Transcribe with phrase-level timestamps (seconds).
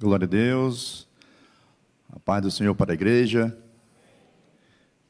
[0.00, 1.08] Glória a Deus.
[2.08, 3.58] A paz do Senhor para a igreja.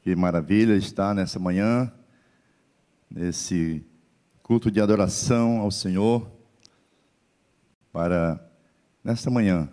[0.01, 1.93] Que maravilha estar nessa manhã,
[3.07, 3.85] nesse
[4.41, 6.27] culto de adoração ao Senhor,
[7.93, 8.43] para,
[9.03, 9.69] nesta manhã,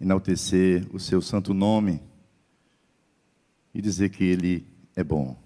[0.00, 2.02] enaltecer o seu santo nome
[3.72, 5.40] e dizer que Ele é bom.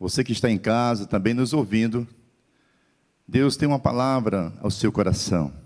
[0.00, 2.08] Você que está em casa, também nos ouvindo,
[3.28, 5.62] Deus tem uma palavra ao seu coração.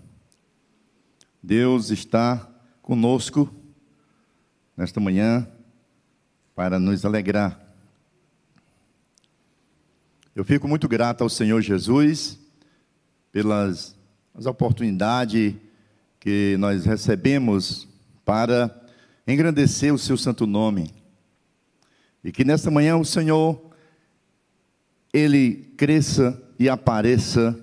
[1.47, 2.45] Deus está
[2.81, 3.49] conosco
[4.75, 5.47] nesta manhã
[6.53, 7.57] para nos alegrar.
[10.35, 12.37] Eu fico muito grato ao Senhor Jesus
[13.31, 13.95] pelas
[14.35, 15.55] as oportunidades
[16.19, 17.87] que nós recebemos
[18.25, 18.69] para
[19.25, 20.93] engrandecer o seu santo nome.
[22.25, 23.71] E que nesta manhã o Senhor
[25.13, 27.57] ele cresça e apareça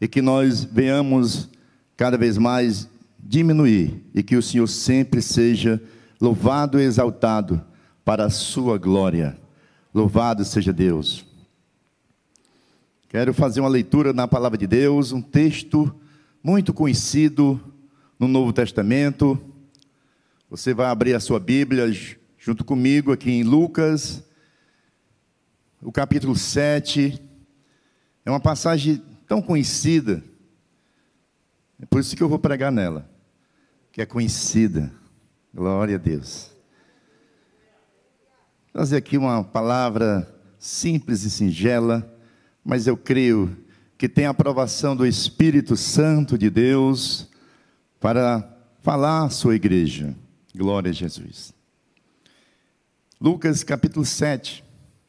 [0.00, 1.48] e que nós venhamos
[1.96, 5.82] cada vez mais diminuir e que o Senhor sempre seja
[6.20, 7.62] louvado e exaltado
[8.04, 9.38] para a sua glória.
[9.92, 11.26] Louvado seja Deus.
[13.08, 15.94] Quero fazer uma leitura na palavra de Deus, um texto
[16.42, 17.60] muito conhecido
[18.18, 19.38] no Novo Testamento.
[20.48, 21.90] Você vai abrir a sua Bíblia
[22.38, 24.22] junto comigo aqui em Lucas,
[25.82, 27.20] o capítulo 7.
[28.24, 30.22] É uma passagem tão conhecida,
[31.80, 33.17] é por isso que eu vou pregar nela
[33.98, 34.92] que é conhecida.
[35.52, 36.52] Glória a Deus.
[38.72, 42.08] Trazer aqui uma palavra simples e singela,
[42.64, 43.58] mas eu creio
[43.98, 47.28] que tem a aprovação do Espírito Santo de Deus
[47.98, 48.48] para
[48.82, 50.14] falar à sua igreja.
[50.54, 51.52] Glória a Jesus.
[53.20, 54.62] Lucas capítulo 7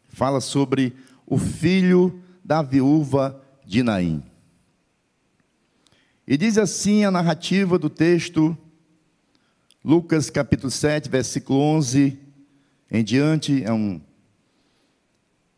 [0.08, 0.96] fala sobre
[1.28, 4.24] o filho da viúva de Naim.
[6.28, 8.58] E diz assim a narrativa do texto
[9.84, 12.20] Lucas capítulo 7, versículo 11
[12.92, 14.02] em diante, é um,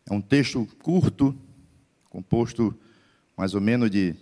[0.07, 1.35] é um texto curto,
[2.07, 2.75] composto
[3.35, 4.15] mais ou menos de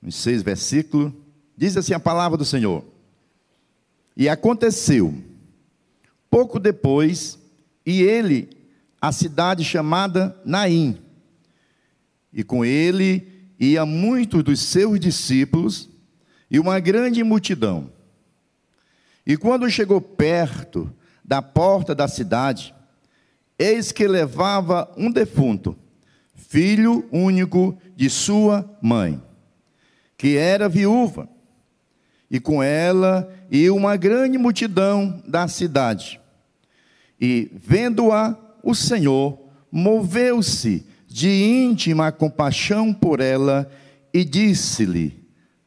[0.00, 1.12] uns seis versículos.
[1.56, 2.84] Diz assim a palavra do Senhor:
[4.16, 5.12] E aconteceu,
[6.30, 7.40] pouco depois,
[7.84, 8.48] e ele,
[9.00, 11.02] a cidade chamada Naim,
[12.32, 15.88] e com ele ia muitos dos seus discípulos
[16.48, 17.95] e uma grande multidão.
[19.26, 20.92] E quando chegou perto
[21.24, 22.72] da porta da cidade,
[23.58, 25.76] eis que levava um defunto,
[26.34, 29.20] filho único de sua mãe,
[30.16, 31.28] que era viúva,
[32.30, 36.20] e com ela e uma grande multidão da cidade.
[37.20, 39.38] E vendo-a, o Senhor
[39.70, 43.70] moveu-se de íntima compaixão por ela
[44.12, 45.24] e disse-lhe: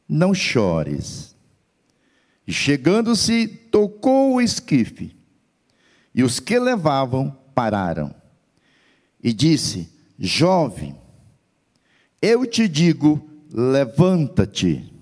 [0.08, 1.29] Não chores.
[2.46, 5.14] E chegando-se, tocou o esquife,
[6.14, 8.14] e os que levavam pararam.
[9.22, 10.96] E disse: Jovem,
[12.20, 13.20] eu te digo,
[13.52, 14.92] levanta-te.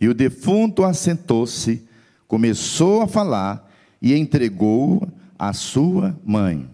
[0.00, 1.86] E o defunto assentou-se,
[2.26, 5.06] começou a falar e entregou
[5.38, 6.68] a sua mãe.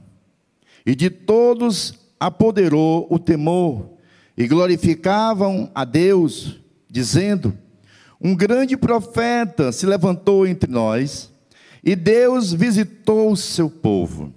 [0.85, 3.91] E de todos apoderou o temor,
[4.37, 7.57] e glorificavam a Deus, dizendo:
[8.21, 11.33] um grande profeta se levantou entre nós,
[11.85, 14.33] e Deus visitou o seu povo,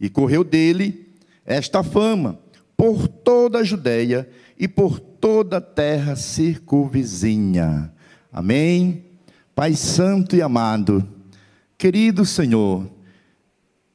[0.00, 1.14] e correu dele
[1.44, 2.38] esta fama
[2.76, 7.92] por toda a Judéia e por toda a terra circunvizinha.
[8.32, 9.04] Amém?
[9.54, 11.06] Pai Santo e amado,
[11.76, 12.88] querido Senhor,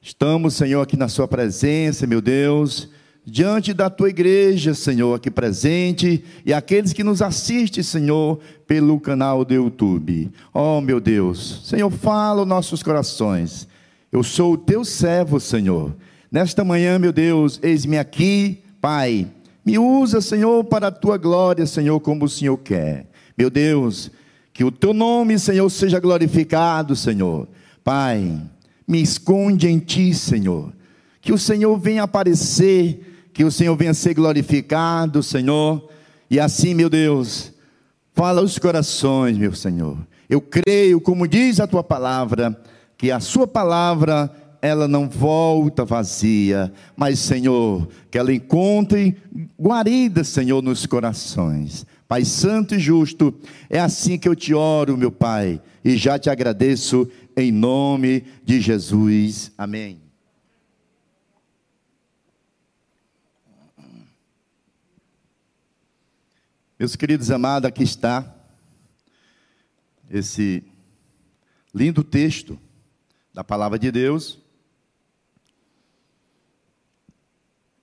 [0.01, 2.89] estamos, Senhor, aqui na Sua presença, meu Deus
[3.25, 9.43] diante da tua igreja, Senhor, aqui presente, e aqueles que nos assistem, Senhor, pelo canal
[9.43, 10.31] do YouTube.
[10.53, 13.67] Oh, meu Deus, Senhor, fala os nossos corações.
[14.11, 15.95] Eu sou o teu servo, Senhor.
[16.31, 19.27] Nesta manhã, meu Deus, eis-me aqui, Pai.
[19.65, 23.07] Me usa, Senhor, para a tua glória, Senhor, como o Senhor quer.
[23.35, 24.11] Meu Deus,
[24.53, 27.47] que o teu nome, Senhor, seja glorificado, Senhor.
[27.83, 28.39] Pai,
[28.87, 30.71] me esconde em ti, Senhor.
[31.19, 35.89] Que o Senhor venha aparecer que o Senhor venha ser glorificado, Senhor.
[36.31, 37.51] E assim, meu Deus,
[38.13, 39.97] fala os corações, meu Senhor.
[40.29, 42.57] Eu creio, como diz a tua palavra,
[42.97, 49.17] que a sua palavra ela não volta vazia, mas, Senhor, que ela encontre
[49.59, 51.85] guarida, Senhor, nos corações.
[52.07, 53.33] Pai Santo e Justo,
[53.69, 57.05] é assim que eu te oro, meu Pai, e já te agradeço
[57.35, 59.51] em nome de Jesus.
[59.57, 60.04] Amém.
[66.85, 68.31] Meus queridos amados, aqui está
[70.07, 70.63] esse
[71.73, 72.59] Lindo texto
[73.33, 74.37] da palavra de Deus.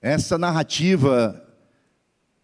[0.00, 1.44] Essa narrativa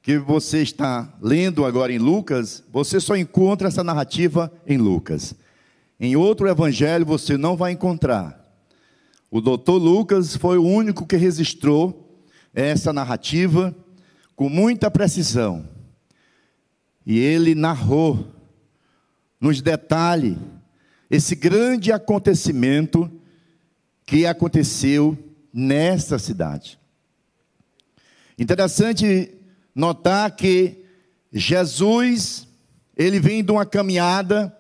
[0.03, 5.37] que você está lendo agora em Lucas, você só encontra essa narrativa em Lucas.
[6.01, 8.37] Em outro evangelho você não vai encontrar.
[9.31, 12.21] O doutor Lucas foi o único que registrou
[12.53, 13.73] essa narrativa
[14.35, 15.78] com muita precisão.
[17.09, 18.35] E ele narrou,
[19.41, 20.37] nos detalhes,
[21.11, 23.11] esse grande acontecimento
[24.05, 25.17] que aconteceu
[25.51, 26.79] nesta cidade.
[28.39, 29.35] Interessante
[29.75, 30.85] notar que
[31.33, 32.47] Jesus,
[32.95, 34.55] ele vem de uma caminhada,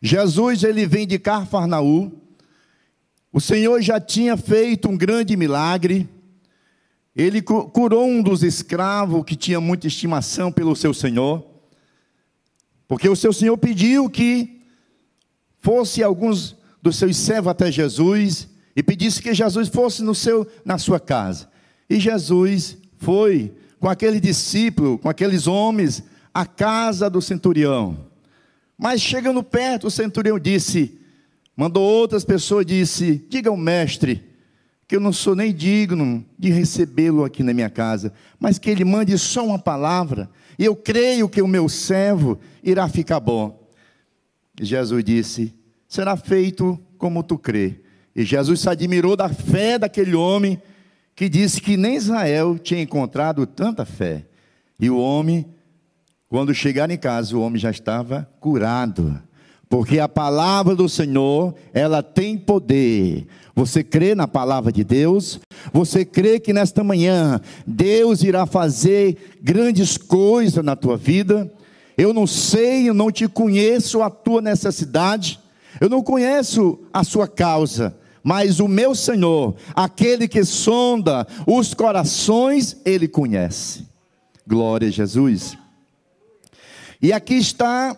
[0.00, 2.10] Jesus ele vem de Carfarnaú.
[3.30, 6.08] O Senhor já tinha feito um grande milagre.
[7.14, 11.51] Ele curou um dos escravos que tinha muita estimação pelo seu Senhor.
[12.92, 14.60] Porque o seu Senhor pediu que
[15.60, 18.46] fosse alguns dos seus servos até Jesus
[18.76, 21.48] e pedisse que Jesus fosse no seu, na sua casa.
[21.88, 23.50] E Jesus foi
[23.80, 26.02] com aquele discípulo, com aqueles homens,
[26.34, 27.96] à casa do centurião.
[28.76, 31.00] Mas chegando perto, o centurião disse,
[31.56, 34.22] mandou outras pessoas, disse: Diga ao mestre
[34.86, 38.84] que eu não sou nem digno de recebê-lo aqui na minha casa, mas que ele
[38.84, 40.28] mande só uma palavra
[40.58, 43.68] e eu creio que o meu servo irá ficar bom.
[44.60, 45.54] E Jesus disse:
[45.88, 47.80] Será feito como tu crê.
[48.14, 50.60] E Jesus se admirou da fé daquele homem
[51.14, 54.26] que disse que nem Israel tinha encontrado tanta fé.
[54.78, 55.46] E o homem,
[56.28, 59.20] quando chegar em casa, o homem já estava curado.
[59.72, 63.26] Porque a palavra do Senhor, ela tem poder.
[63.54, 65.40] Você crê na palavra de Deus?
[65.72, 71.50] Você crê que nesta manhã Deus irá fazer grandes coisas na tua vida?
[71.96, 75.40] Eu não sei, eu não te conheço a tua necessidade,
[75.80, 82.76] eu não conheço a sua causa, mas o meu Senhor, aquele que sonda os corações,
[82.84, 83.86] ele conhece.
[84.46, 85.56] Glória a Jesus.
[87.00, 87.96] E aqui está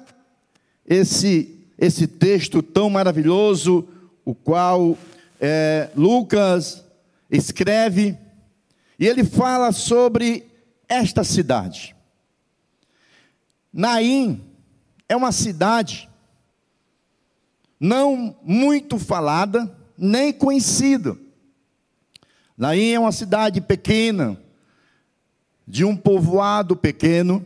[0.87, 1.54] esse
[1.85, 3.87] esse texto tão maravilhoso,
[4.25, 4.97] o qual
[5.39, 6.83] é, Lucas
[7.31, 8.17] escreve,
[8.99, 10.47] e ele fala sobre
[10.89, 11.95] esta cidade.
[13.71, 14.43] Naim
[15.07, 16.09] é uma cidade
[17.79, 21.19] não muito falada, nem conhecida.
[22.57, 24.41] Naim é uma cidade pequena,
[25.69, 27.45] de um povoado pequeno,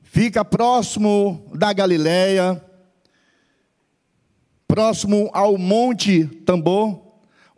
[0.00, 2.64] fica próximo da Galileia,
[4.70, 7.02] próximo ao Monte Tambor,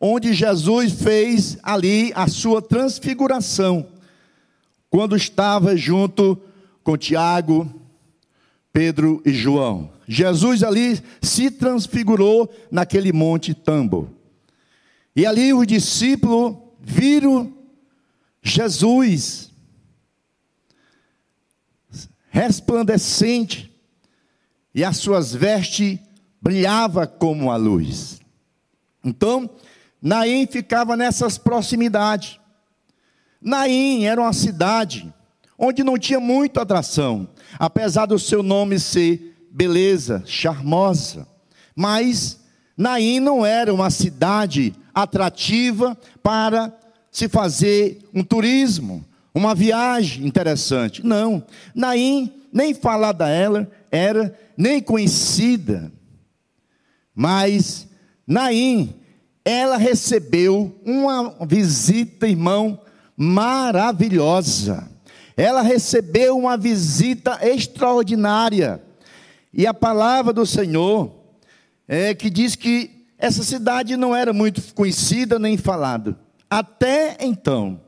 [0.00, 3.86] onde Jesus fez ali a sua transfiguração,
[4.88, 6.40] quando estava junto
[6.82, 7.70] com Tiago,
[8.72, 9.90] Pedro e João.
[10.08, 14.08] Jesus ali se transfigurou naquele Monte Tambor.
[15.14, 17.52] E ali os discípulos viram
[18.42, 19.50] Jesus
[22.30, 23.70] resplandecente
[24.74, 26.00] e as suas vestes
[26.42, 28.20] brilhava como a luz.
[29.04, 29.48] Então,
[30.00, 32.40] Naim ficava nessas proximidades.
[33.40, 35.12] Naim era uma cidade
[35.56, 41.28] onde não tinha muita atração, apesar do seu nome ser beleza, charmosa.
[41.76, 42.40] Mas
[42.76, 46.72] Naim não era uma cidade atrativa para
[47.12, 51.06] se fazer um turismo, uma viagem interessante.
[51.06, 51.44] Não,
[51.74, 55.92] Naim nem falada ela era, nem conhecida.
[57.14, 57.88] Mas
[58.26, 58.94] Naim,
[59.44, 62.80] ela recebeu uma visita, irmão,
[63.16, 64.88] maravilhosa.
[65.36, 68.82] Ela recebeu uma visita extraordinária.
[69.52, 71.12] E a palavra do Senhor
[71.88, 76.18] é que diz que essa cidade não era muito conhecida nem falada.
[76.48, 77.80] Até então.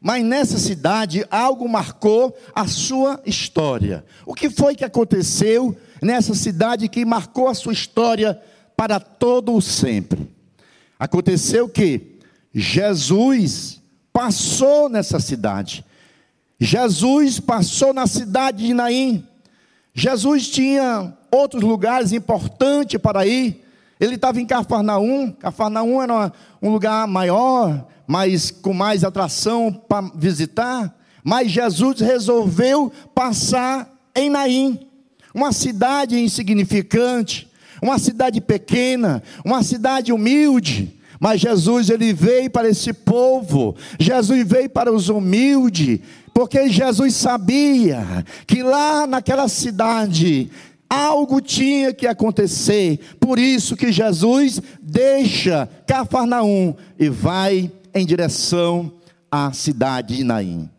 [0.00, 4.04] Mas nessa cidade algo marcou a sua história.
[4.26, 8.40] O que foi que aconteceu nessa cidade que marcou a sua história
[8.76, 10.28] para todo o sempre.
[10.98, 12.18] Aconteceu que
[12.52, 13.80] Jesus
[14.12, 15.84] passou nessa cidade.
[16.58, 19.26] Jesus passou na cidade de Naim.
[19.92, 23.64] Jesus tinha outros lugares importantes para ir.
[23.98, 25.32] Ele estava em Cafarnaum.
[25.32, 30.96] Cafarnaum era um lugar maior, mas com mais atração para visitar.
[31.22, 34.78] Mas Jesus resolveu passar em Naim,
[35.34, 37.50] uma cidade insignificante,
[37.84, 40.98] uma cidade pequena, uma cidade humilde.
[41.20, 46.00] Mas Jesus ele veio para esse povo, Jesus veio para os humildes,
[46.32, 50.50] porque Jesus sabia que lá naquela cidade
[50.88, 53.00] Algo tinha que acontecer.
[53.18, 58.92] Por isso que Jesus deixa Cafarnaum e vai em direção
[59.28, 60.70] à cidade de Naim.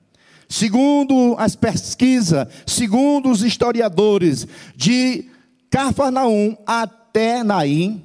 [0.48, 5.26] Segundo as pesquisas, segundo os historiadores, de
[5.70, 8.04] Cafarnaum até Naim,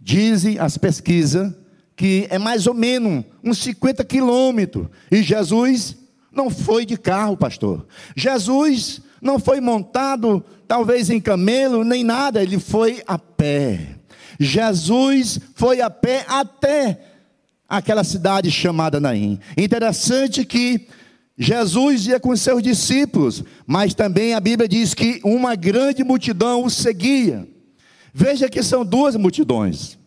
[0.00, 1.52] dizem as pesquisas
[1.94, 4.88] que é mais ou menos uns 50 quilômetros.
[5.10, 5.96] E Jesus
[6.32, 7.86] não foi de carro, pastor.
[8.16, 13.96] Jesus não foi montado, talvez em camelo, nem nada, ele foi a pé.
[14.40, 17.00] Jesus foi a pé até
[17.68, 19.38] aquela cidade chamada Naim.
[19.56, 20.88] Interessante que
[21.42, 26.70] Jesus ia com seus discípulos, mas também a Bíblia diz que uma grande multidão o
[26.70, 27.48] seguia.
[28.14, 29.98] Veja que são duas multidões.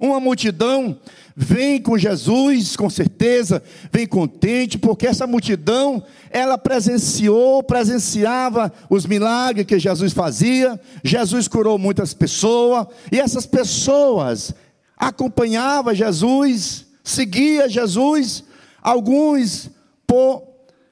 [0.00, 0.98] Uma multidão
[1.36, 9.64] vem com Jesus, com certeza, vem contente, porque essa multidão, ela presenciou, presenciava os milagres
[9.64, 10.80] que Jesus fazia.
[11.04, 14.52] Jesus curou muitas pessoas, e essas pessoas
[14.96, 18.42] acompanhavam Jesus, seguia Jesus,
[18.82, 19.70] alguns
[20.12, 20.42] por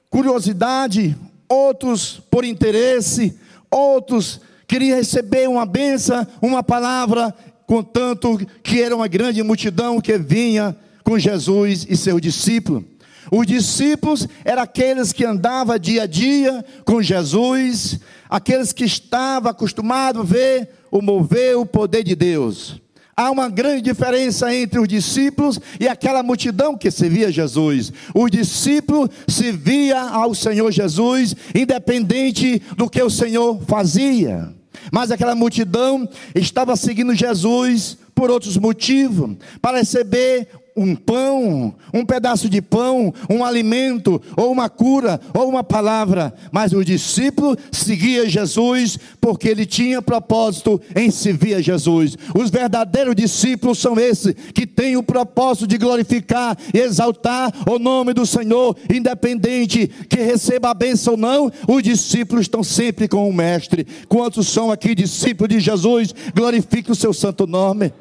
[0.09, 1.15] curiosidade,
[1.47, 3.39] outros por interesse,
[3.71, 7.35] outros queriam receber uma benção, uma palavra,
[7.67, 10.75] contanto que era uma grande multidão que vinha
[11.05, 12.83] com Jesus e seu discípulo.
[13.31, 20.23] Os discípulos eram aqueles que andavam dia a dia com Jesus, aqueles que estavam acostumados
[20.23, 22.81] a ver o mover, o poder de Deus.
[23.21, 27.93] Há uma grande diferença entre os discípulos e aquela multidão que servia Jesus.
[28.15, 34.49] O discípulo servia ao Senhor Jesus, independente do que o Senhor fazia.
[34.91, 40.49] Mas aquela multidão estava seguindo Jesus por outros motivos, para receber
[40.81, 46.33] um pão, um pedaço de pão, um alimento, ou uma cura, ou uma palavra.
[46.51, 52.17] Mas o discípulo seguia Jesus porque ele tinha propósito em servir a Jesus.
[52.35, 58.15] Os verdadeiros discípulos são esses que têm o propósito de glorificar e exaltar o nome
[58.15, 61.53] do Senhor, independente que receba a bênção ou não.
[61.69, 63.87] Os discípulos estão sempre com o Mestre.
[64.09, 66.15] Quantos são aqui discípulos de Jesus?
[66.35, 67.93] Glorifique o seu santo nome.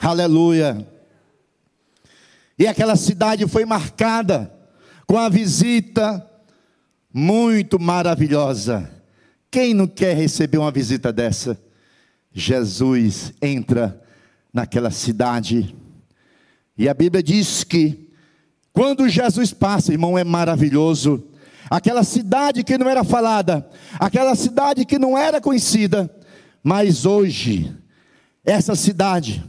[0.00, 0.95] Aleluia.
[2.58, 4.52] E aquela cidade foi marcada
[5.06, 6.26] com a visita
[7.12, 8.90] muito maravilhosa.
[9.50, 11.58] Quem não quer receber uma visita dessa?
[12.32, 14.02] Jesus entra
[14.52, 15.74] naquela cidade.
[16.76, 18.10] E a Bíblia diz que
[18.72, 21.24] quando Jesus passa, irmão, é maravilhoso.
[21.70, 26.14] Aquela cidade que não era falada, aquela cidade que não era conhecida,
[26.62, 27.74] mas hoje,
[28.44, 29.42] essa cidade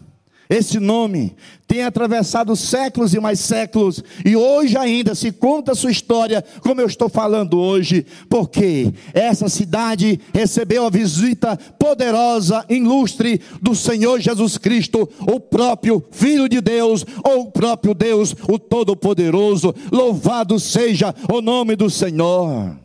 [0.49, 1.35] esse nome
[1.67, 6.79] tem atravessado séculos e mais séculos, e hoje ainda se conta a sua história, como
[6.79, 14.57] eu estou falando hoje, porque essa cidade recebeu a visita poderosa, ilustre do Senhor Jesus
[14.57, 19.75] Cristo, o próprio Filho de Deus, ou o próprio Deus, o Todo-Poderoso.
[19.91, 22.77] Louvado seja o nome do Senhor.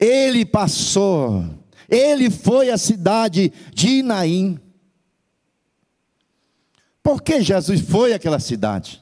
[0.00, 1.44] Ele passou,
[1.88, 4.58] ele foi à cidade de Inaim
[7.06, 9.00] por que Jesus foi àquela cidade?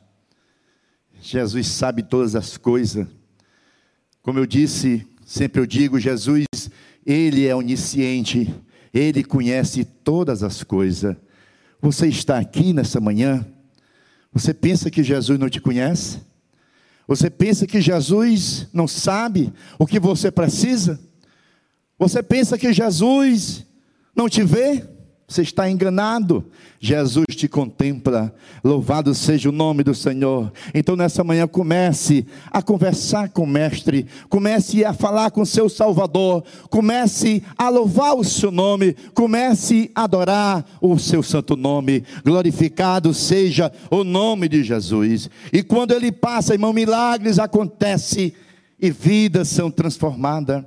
[1.22, 3.06] Jesus sabe todas as coisas.
[4.20, 6.44] Como eu disse, sempre eu digo, Jesus,
[7.06, 8.54] ele é onisciente,
[8.92, 11.16] ele conhece todas as coisas.
[11.80, 13.42] Você está aqui nessa manhã?
[14.34, 16.20] Você pensa que Jesus não te conhece?
[17.08, 21.00] Você pensa que Jesus não sabe o que você precisa?
[21.98, 23.64] Você pensa que Jesus
[24.14, 24.93] não te vê?
[25.26, 26.44] Você está enganado.
[26.78, 28.34] Jesus te contempla.
[28.62, 30.52] Louvado seja o nome do Senhor.
[30.74, 34.06] Então, nessa manhã, comece a conversar com o Mestre.
[34.28, 36.44] Comece a falar com seu Salvador.
[36.68, 38.94] Comece a louvar o seu nome.
[39.14, 42.04] Comece a adorar o seu santo nome.
[42.22, 45.30] Glorificado seja o nome de Jesus.
[45.50, 48.34] E quando ele passa, irmão, milagres acontecem
[48.78, 50.64] e vidas são transformadas.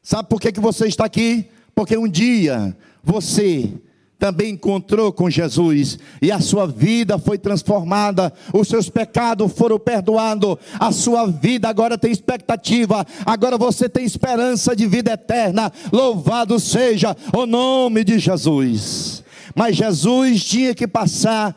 [0.00, 1.50] Sabe por que, que você está aqui?
[1.76, 3.70] Porque um dia você
[4.18, 10.56] também encontrou com Jesus e a sua vida foi transformada, os seus pecados foram perdoados,
[10.80, 15.70] a sua vida agora tem expectativa, agora você tem esperança de vida eterna.
[15.92, 19.22] Louvado seja o nome de Jesus.
[19.54, 21.54] Mas Jesus tinha que passar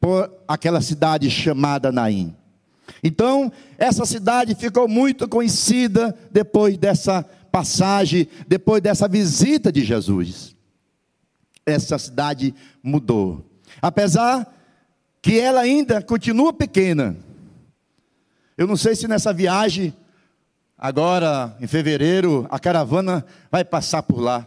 [0.00, 2.34] por aquela cidade chamada Naim.
[3.02, 10.54] Então, essa cidade ficou muito conhecida depois dessa passagem, depois dessa visita de Jesus,
[11.64, 13.44] essa cidade mudou.
[13.82, 14.46] Apesar
[15.20, 17.16] que ela ainda continua pequena.
[18.56, 19.94] Eu não sei se nessa viagem
[20.76, 24.46] agora em fevereiro a caravana vai passar por lá.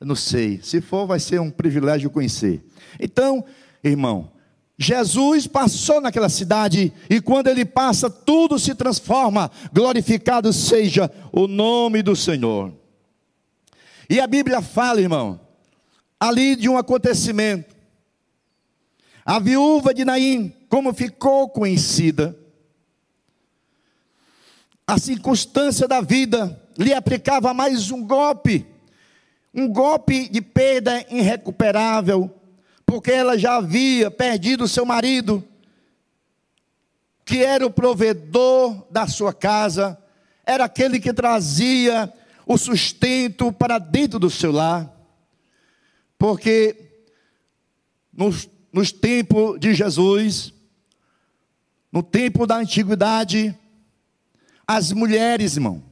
[0.00, 0.60] Eu não sei.
[0.62, 2.64] Se for, vai ser um privilégio conhecer.
[3.00, 3.44] Então,
[3.82, 4.32] irmão,
[4.78, 9.50] Jesus passou naquela cidade e quando ele passa, tudo se transforma.
[9.72, 12.72] Glorificado seja o nome do Senhor.
[14.08, 15.40] E a Bíblia fala, irmão,
[16.20, 17.74] ali de um acontecimento.
[19.24, 22.36] A viúva de Naim, como ficou conhecida,
[24.86, 28.64] a circunstância da vida lhe aplicava mais um golpe,
[29.52, 32.30] um golpe de perda irrecuperável,
[32.86, 35.44] porque ela já havia perdido seu marido,
[37.24, 40.00] que era o provedor da sua casa,
[40.46, 42.12] era aquele que trazia
[42.46, 44.88] o sustento para dentro do seu lar.
[46.16, 46.76] Porque
[48.12, 50.54] nos, nos tempos de Jesus,
[51.90, 53.58] no tempo da antiguidade,
[54.64, 55.82] as mulheres, irmão,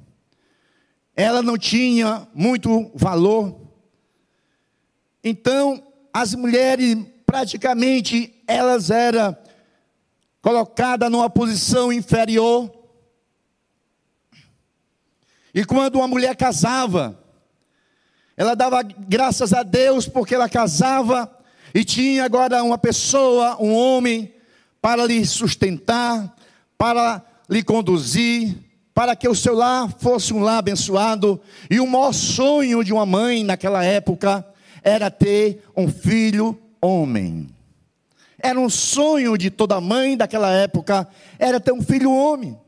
[1.16, 3.60] ela não tinha muito valor.
[5.22, 5.83] Então,
[6.14, 9.36] as mulheres praticamente elas eram
[10.40, 12.72] colocadas numa posição inferior.
[15.52, 17.20] E quando uma mulher casava,
[18.36, 21.28] ela dava graças a Deus porque ela casava
[21.74, 24.32] e tinha agora uma pessoa, um homem,
[24.80, 26.36] para lhe sustentar,
[26.78, 28.56] para lhe conduzir,
[28.94, 31.40] para que o seu lar fosse um lar abençoado.
[31.68, 34.46] E o maior sonho de uma mãe naquela época
[34.84, 37.48] era ter um filho homem.
[38.38, 42.58] Era um sonho de toda mãe daquela época, era ter um filho homem.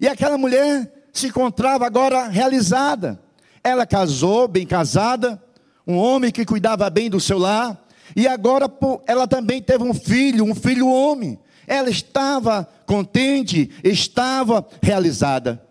[0.00, 3.20] E aquela mulher se encontrava agora realizada.
[3.62, 5.40] Ela casou, bem casada,
[5.86, 7.80] um homem que cuidava bem do seu lar,
[8.16, 8.68] e agora
[9.06, 11.38] ela também teve um filho, um filho homem.
[11.66, 15.62] Ela estava contente, estava realizada.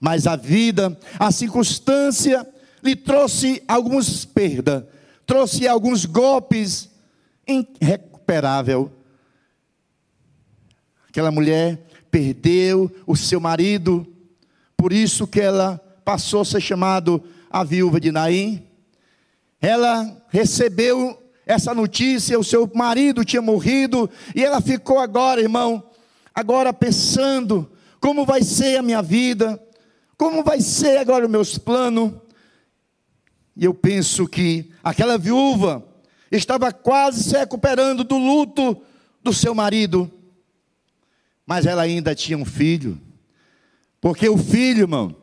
[0.00, 2.44] Mas a vida, a circunstância
[2.82, 4.84] lhe trouxe algumas perdas,
[5.26, 6.90] trouxe alguns golpes
[7.46, 8.90] irrecuperável.
[11.08, 14.06] Aquela mulher perdeu o seu marido,
[14.76, 17.20] por isso que ela passou a ser chamada
[17.50, 18.66] a viúva de Naim.
[19.60, 25.82] Ela recebeu essa notícia, o seu marido tinha morrido, e ela ficou agora, irmão,
[26.34, 27.70] agora pensando
[28.00, 29.60] como vai ser a minha vida,
[30.16, 32.12] como vai ser agora os meus planos.
[33.56, 35.82] E eu penso que aquela viúva
[36.30, 38.76] estava quase se recuperando do luto
[39.22, 40.10] do seu marido,
[41.46, 43.00] mas ela ainda tinha um filho,
[44.00, 45.16] porque o filho, irmão,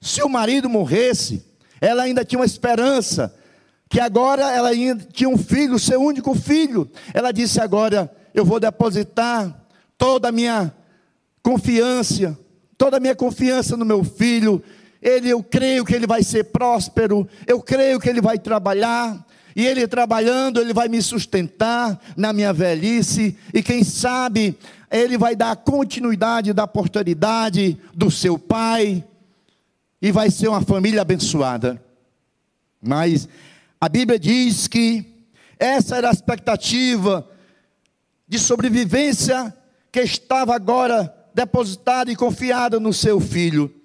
[0.00, 1.44] se o marido morresse,
[1.80, 3.34] ela ainda tinha uma esperança,
[3.88, 6.88] que agora ela ainda tinha um filho, seu único filho.
[7.12, 9.66] Ela disse agora: Eu vou depositar
[9.98, 10.72] toda a minha
[11.42, 12.38] confiança,
[12.78, 14.62] toda a minha confiança no meu filho,
[15.02, 19.66] ele, eu creio que ele vai ser próspero, eu creio que ele vai trabalhar, e
[19.66, 24.56] ele trabalhando, ele vai me sustentar na minha velhice, e quem sabe
[24.90, 29.04] ele vai dar continuidade da posteridade do seu pai,
[30.02, 31.82] e vai ser uma família abençoada.
[32.82, 33.28] Mas
[33.80, 35.04] a Bíblia diz que
[35.58, 37.26] essa era a expectativa
[38.28, 39.54] de sobrevivência
[39.90, 43.79] que estava agora depositada e confiada no seu filho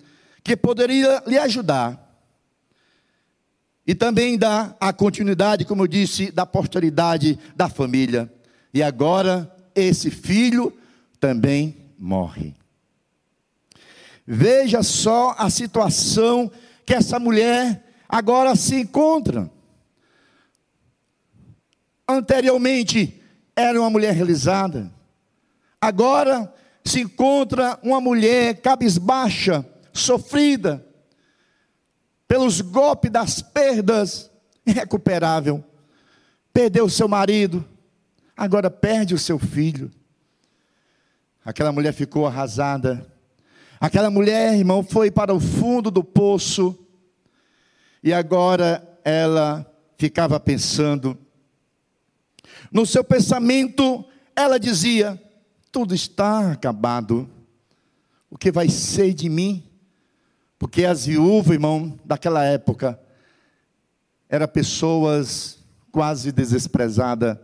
[0.45, 1.99] que poderia lhe ajudar.
[3.85, 8.31] E também dar a continuidade, como eu disse, da posteridade da família.
[8.71, 10.71] E agora esse filho
[11.19, 12.53] também morre.
[14.25, 16.51] Veja só a situação
[16.85, 19.49] que essa mulher agora se encontra.
[22.07, 23.19] Anteriormente
[23.55, 24.91] era uma mulher realizada,
[25.81, 26.53] agora
[26.83, 30.85] se encontra uma mulher cabisbaixa, sofrida,
[32.27, 34.29] pelos golpes das perdas,
[34.65, 35.63] irrecuperável.
[36.53, 37.65] Perdeu o seu marido,
[38.35, 39.91] agora perde o seu filho.
[41.43, 43.05] Aquela mulher ficou arrasada.
[43.79, 46.77] Aquela mulher, irmão, foi para o fundo do poço.
[48.03, 49.65] E agora ela
[49.97, 51.17] ficava pensando.
[52.71, 54.03] No seu pensamento,
[54.35, 55.21] ela dizia:
[55.71, 57.29] Tudo está acabado.
[58.29, 59.63] O que vai ser de mim?
[60.65, 62.99] Porque as viúvas, irmão, daquela época,
[64.27, 65.59] eram pessoas
[65.91, 67.37] quase desprezadas,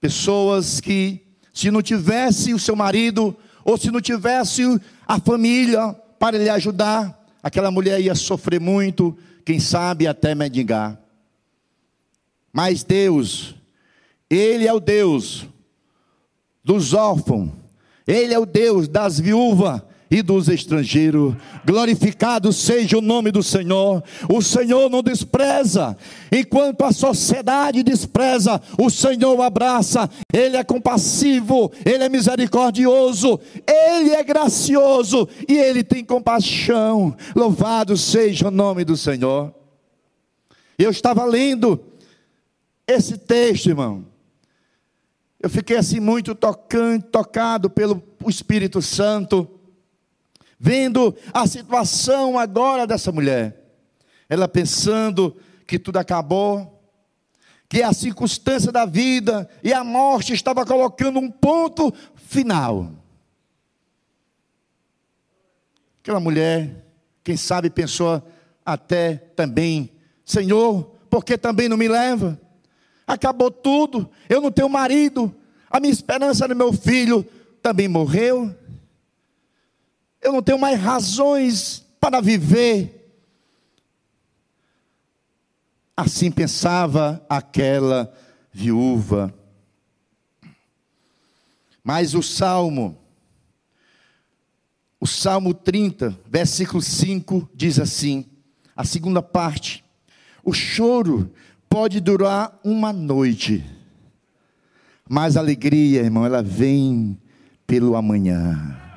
[0.00, 4.62] pessoas que, se não tivesse o seu marido, ou se não tivesse
[5.08, 11.00] a família para lhe ajudar, aquela mulher ia sofrer muito, quem sabe até mendigar.
[12.52, 13.56] Mas Deus,
[14.30, 15.48] Ele é o Deus
[16.62, 17.50] dos órfãos,
[18.06, 21.34] Ele é o Deus das viúvas, e dos estrangeiros.
[21.64, 24.02] Glorificado seja o nome do Senhor.
[24.28, 25.96] O Senhor não despreza,
[26.32, 30.10] enquanto a sociedade despreza, o Senhor abraça.
[30.32, 37.16] Ele é compassivo, ele é misericordioso, ele é gracioso e ele tem compaixão.
[37.36, 39.54] Louvado seja o nome do Senhor.
[40.76, 41.78] Eu estava lendo
[42.86, 44.06] esse texto, irmão.
[45.42, 49.59] Eu fiquei assim muito tocante, tocado pelo Espírito Santo
[50.60, 53.56] vendo a situação agora dessa mulher.
[54.28, 55.34] Ela pensando
[55.66, 56.78] que tudo acabou,
[57.66, 62.92] que a circunstância da vida e a morte estava colocando um ponto final.
[66.02, 66.84] Aquela mulher,
[67.24, 68.22] quem sabe, pensou
[68.64, 69.90] até também:
[70.24, 72.38] Senhor, por que também não me leva?
[73.06, 75.34] Acabou tudo, eu não tenho marido,
[75.70, 77.26] a minha esperança no meu filho
[77.62, 78.54] também morreu
[80.20, 82.96] eu não tenho mais razões para viver.
[85.96, 88.12] Assim pensava aquela
[88.52, 89.34] viúva.
[91.82, 92.96] Mas o salmo,
[94.98, 98.26] o salmo 30, versículo 5, diz assim:
[98.76, 99.84] a segunda parte,
[100.44, 101.32] o choro
[101.68, 103.64] pode durar uma noite,
[105.08, 107.18] mas a alegria, irmão, ela vem
[107.66, 108.89] pelo amanhã.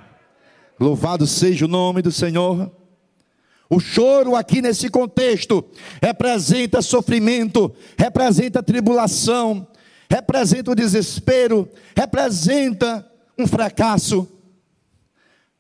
[0.84, 2.70] Louvado seja o nome do Senhor.
[3.70, 5.64] O choro aqui nesse contexto
[6.02, 9.66] representa sofrimento, representa tribulação,
[10.10, 14.28] representa o desespero, representa um fracasso.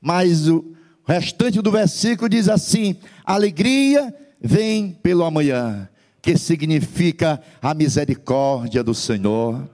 [0.02, 0.76] Mas o
[1.08, 5.88] restante do versículo diz assim: alegria vem pelo amanhã,
[6.22, 9.70] que significa a misericórdia do Senhor,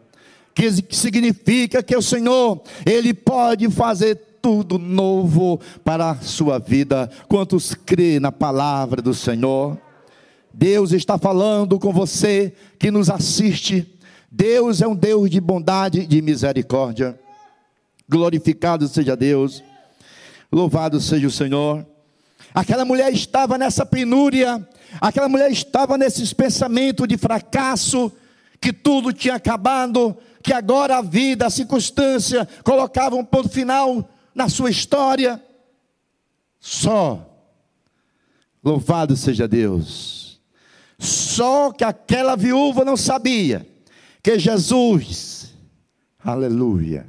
[0.54, 7.08] que significa que o Senhor, Ele pode fazer tudo novo para a sua vida.
[7.28, 9.78] Quantos crê na palavra do Senhor?
[10.52, 13.88] Deus está falando com você que nos assiste.
[14.32, 17.20] Deus é um Deus de bondade e de misericórdia.
[18.10, 19.64] Glorificado seja Deus.
[20.52, 21.86] Louvado seja o Senhor.
[22.52, 24.68] Aquela mulher estava nessa penúria,
[25.00, 28.12] aquela mulher estava nesses pensamentos de fracasso,
[28.60, 34.50] que tudo tinha acabado, que agora a vida, a circunstância colocava um ponto final na
[34.50, 35.44] sua história.
[36.60, 37.26] Só.
[38.64, 40.40] Louvado seja Deus.
[40.98, 43.66] Só que aquela viúva não sabia
[44.22, 45.54] que Jesus,
[46.24, 47.08] aleluia.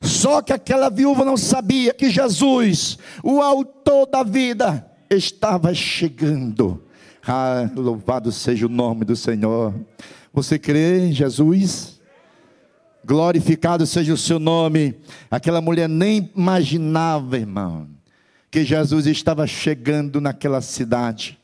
[0.00, 6.84] Só que aquela viúva não sabia que Jesus, o autor da vida, estava chegando.
[7.26, 9.74] Ah, louvado seja o nome do Senhor.
[10.32, 11.93] Você crê em Jesus?
[13.06, 14.94] Glorificado seja o seu nome.
[15.30, 17.88] Aquela mulher nem imaginava, irmão,
[18.50, 21.38] que Jesus estava chegando naquela cidade.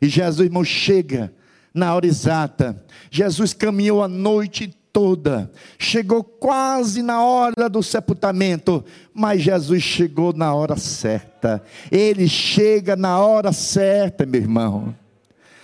[0.00, 1.32] E Jesus, irmão, chega
[1.74, 2.82] na hora exata.
[3.10, 10.54] Jesus caminhou a noite toda, chegou quase na hora do sepultamento, mas Jesus chegou na
[10.54, 11.62] hora certa.
[11.90, 14.94] Ele chega na hora certa, meu irmão.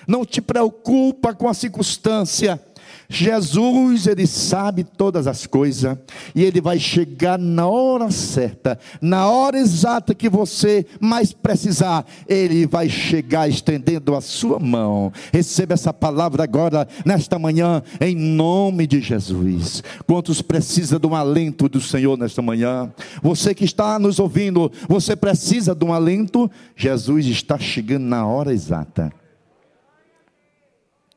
[0.07, 2.61] Não te preocupa com a circunstância.
[3.09, 5.97] Jesus, ele sabe todas as coisas
[6.35, 12.67] e ele vai chegar na hora certa, na hora exata que você mais precisar, ele
[12.67, 15.13] vai chegar estendendo a sua mão.
[15.33, 19.83] Receba essa palavra agora nesta manhã em nome de Jesus.
[20.07, 22.93] Quantos precisa de um alento do Senhor nesta manhã?
[23.23, 26.51] Você que está nos ouvindo, você precisa de um alento?
[26.75, 29.13] Jesus está chegando na hora exata.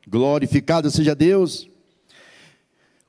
[0.08, 1.69] Glorificado seja Deus.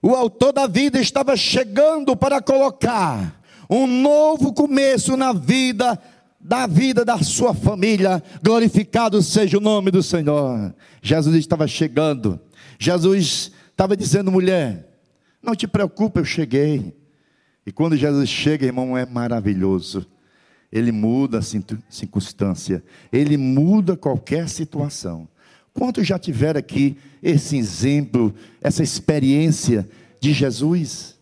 [0.02, 6.00] O autor da vida estava chegando para colocar um novo começo na vida
[6.44, 8.22] da vida da sua família.
[8.44, 10.74] Glorificado seja o nome do Senhor.
[11.02, 12.40] Jesus estava chegando.
[12.80, 14.90] Jesus estava dizendo, mulher,
[15.42, 16.96] não te preocupe, eu cheguei.
[17.66, 20.06] E quando Jesus chega, irmão, é maravilhoso.
[20.72, 21.42] Ele muda a
[21.90, 25.28] circunstância, ele muda qualquer situação.
[25.74, 31.20] Quantos já tiveram aqui esse exemplo, essa experiência de Jesus?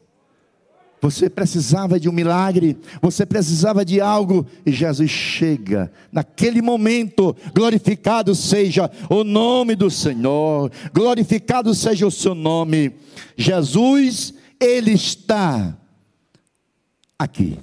[1.01, 7.35] Você precisava de um milagre, você precisava de algo, e Jesus chega naquele momento.
[7.53, 12.93] Glorificado seja o nome do Senhor, glorificado seja o seu nome.
[13.37, 15.77] Jesus, Ele está
[17.17, 17.57] aqui.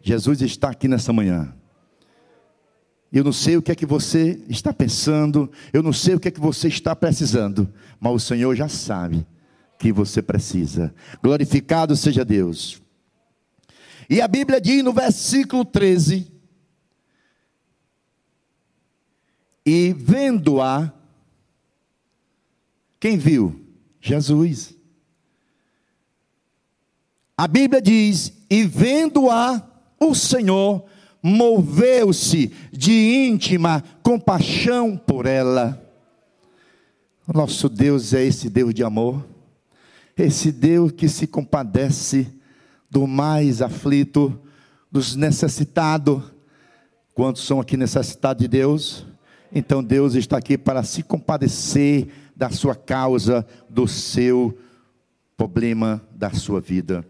[0.00, 1.57] Jesus está aqui nessa manhã.
[3.12, 6.28] Eu não sei o que é que você está pensando, eu não sei o que
[6.28, 9.26] é que você está precisando, mas o Senhor já sabe
[9.78, 10.94] que você precisa.
[11.22, 12.82] Glorificado seja Deus.
[14.10, 16.30] E a Bíblia diz no versículo 13:
[19.64, 20.92] E vendo-a,
[23.00, 23.64] quem viu?
[24.00, 24.74] Jesus.
[27.36, 29.62] A Bíblia diz: E vendo-a,
[30.00, 30.84] o Senhor
[31.22, 35.82] moveu-se de íntima compaixão por ela.
[37.26, 39.26] Nosso Deus é esse Deus de amor,
[40.16, 42.26] esse Deus que se compadece
[42.90, 44.40] do mais aflito,
[44.90, 46.22] dos necessitados.
[47.14, 49.06] Quantos são aqui necessitados de Deus?
[49.52, 54.56] Então Deus está aqui para se compadecer da sua causa, do seu
[55.36, 57.04] problema, da sua vida.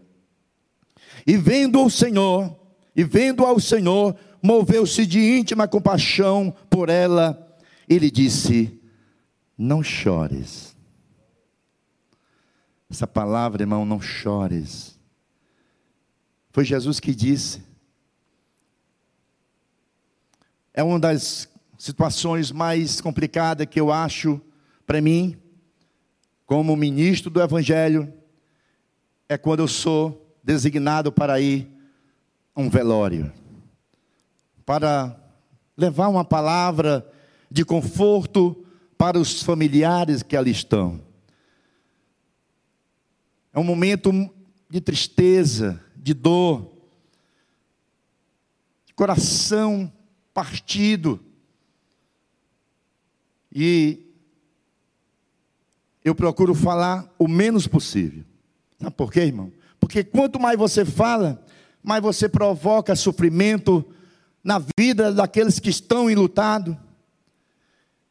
[1.25, 2.58] E vendo o Senhor,
[2.99, 7.57] e vendo ao Senhor, moveu-se de íntima compaixão por ela,
[7.87, 8.77] ele disse:
[9.57, 10.75] Não chores.
[12.89, 14.99] Essa palavra, irmão, não chores.
[16.51, 17.63] Foi Jesus que disse.
[20.73, 24.41] É uma das situações mais complicadas que eu acho
[24.85, 25.37] para mim,
[26.45, 28.13] como ministro do Evangelho,
[29.29, 31.78] é quando eu sou designado para ir
[32.59, 33.31] um velório,
[34.65, 35.17] para
[35.77, 37.09] levar uma palavra
[37.49, 38.65] de conforto
[38.97, 41.01] para os familiares que ali estão.
[43.53, 44.11] É um momento
[44.69, 46.69] de tristeza, de dor,
[48.85, 49.91] de coração
[50.33, 51.19] partido.
[53.51, 54.05] E
[56.03, 58.25] eu procuro falar o menos possível.
[58.77, 59.51] Sabe por quê, irmão?
[59.79, 61.43] Porque quanto mais você fala,
[61.83, 63.85] mais você provoca sofrimento
[64.43, 66.75] na vida daqueles que estão enlutados.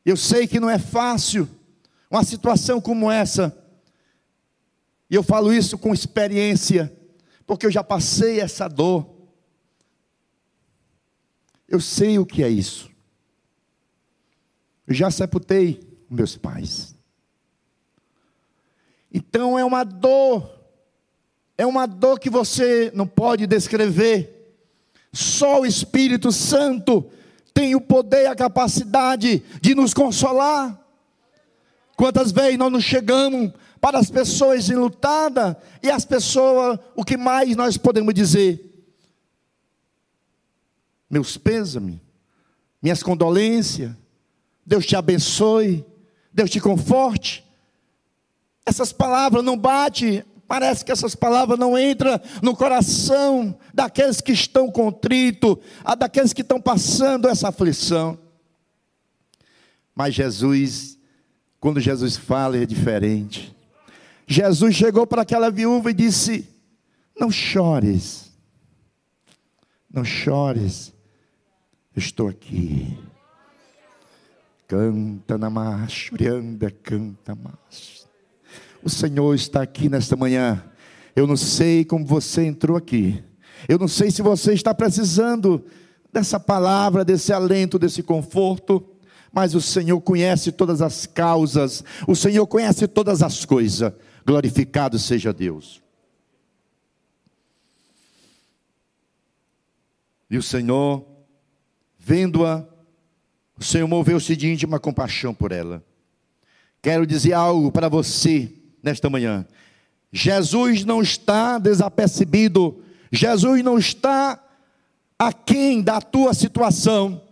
[0.05, 1.49] Eu sei que não é fácil
[2.11, 3.57] uma situação como essa.
[5.11, 6.93] E eu falo isso com experiência,
[7.47, 9.07] porque eu já passei essa dor.
[11.67, 12.91] Eu sei o que é isso.
[14.87, 16.95] Eu já sepultei meus pais.
[19.13, 20.58] Então é uma dor,
[21.59, 24.55] é uma dor que você não pode descrever.
[25.13, 27.11] Só o Espírito Santo
[27.53, 30.81] tem o poder e a capacidade de nos consolar.
[31.97, 37.57] Quantas vezes nós não chegamos para as pessoas enlutadas e as pessoas, o que mais
[37.57, 38.65] nós podemos dizer?
[41.11, 41.99] Meus pêsames,
[42.81, 43.91] minhas condolências,
[44.65, 45.85] Deus te abençoe,
[46.33, 47.45] Deus te conforte.
[48.65, 54.71] Essas palavras não batem, parece que essas palavras não entram no coração daqueles que estão
[54.71, 55.59] contritos,
[55.99, 58.19] daqueles que estão passando essa aflição.
[59.95, 60.99] Mas Jesus,
[61.61, 63.55] quando Jesus fala, é diferente.
[64.27, 66.49] Jesus chegou para aquela viúva e disse:
[67.19, 68.33] Não chores,
[69.93, 70.95] não chores,
[71.95, 72.99] eu estou aqui.
[74.67, 76.15] Canta na marcha,
[76.85, 77.98] canta mais.
[78.83, 80.65] O Senhor está aqui nesta manhã.
[81.15, 83.23] Eu não sei como você entrou aqui.
[83.69, 85.65] Eu não sei se você está precisando
[86.13, 88.85] dessa palavra, desse alento, desse conforto.
[89.33, 91.83] Mas o Senhor conhece todas as causas.
[92.07, 93.93] O Senhor conhece todas as coisas.
[94.25, 95.83] Glorificado seja Deus.
[100.31, 101.05] E o Senhor,
[101.99, 102.67] vendo-a,
[103.59, 105.83] o Senhor moveu-se de íntima compaixão por ela.
[106.81, 109.47] Quero dizer algo para você nesta manhã.
[110.13, 114.43] Jesus não está desapercebido, Jesus não está
[115.19, 117.23] aquém da tua situação.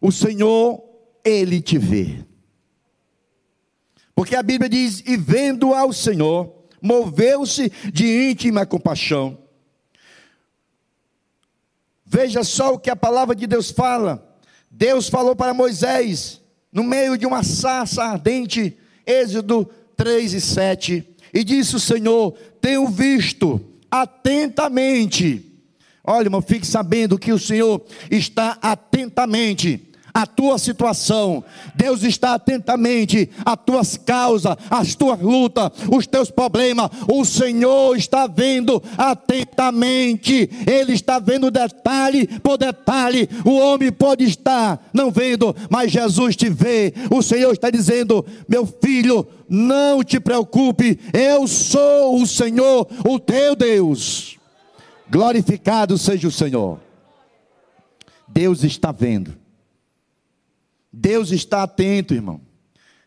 [0.00, 0.82] O Senhor,
[1.24, 2.24] Ele te vê.
[4.14, 9.38] Porque a Bíblia diz: e vendo ao Senhor, moveu-se de íntima compaixão.
[12.04, 14.36] Veja só o que a palavra de Deus fala.
[14.70, 16.40] Deus falou para Moisés,
[16.72, 19.70] no meio de uma sarça ardente, Êxodo
[20.02, 25.48] 3 e 7, e disse o Senhor: Tenho visto atentamente.
[26.02, 31.42] Olha, irmão, fique sabendo que o Senhor está atentamente a tua situação.
[31.74, 36.90] Deus está atentamente às tuas causas, às tuas lutas, os teus problemas.
[37.08, 40.50] O Senhor está vendo atentamente.
[40.66, 43.28] Ele está vendo detalhe por detalhe.
[43.44, 46.92] O homem pode estar não vendo, mas Jesus te vê.
[47.10, 50.98] O Senhor está dizendo: "Meu filho, não te preocupe.
[51.12, 54.36] Eu sou o Senhor, o teu Deus."
[55.10, 56.80] Glorificado seja o Senhor.
[58.26, 59.41] Deus está vendo.
[60.92, 62.40] Deus está atento, irmão.